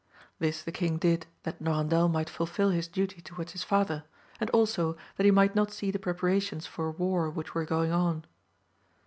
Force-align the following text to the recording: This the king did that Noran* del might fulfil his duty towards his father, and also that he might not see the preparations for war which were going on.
This 0.39 0.63
the 0.63 0.71
king 0.71 0.97
did 0.97 1.27
that 1.43 1.61
Noran* 1.63 1.87
del 1.89 2.07
might 2.09 2.27
fulfil 2.27 2.71
his 2.71 2.87
duty 2.87 3.21
towards 3.21 3.51
his 3.51 3.61
father, 3.61 4.03
and 4.39 4.49
also 4.49 4.97
that 5.15 5.25
he 5.25 5.29
might 5.31 5.53
not 5.53 5.71
see 5.71 5.91
the 5.91 5.99
preparations 5.99 6.65
for 6.65 6.89
war 6.89 7.29
which 7.29 7.53
were 7.53 7.65
going 7.65 7.91
on. 7.91 8.25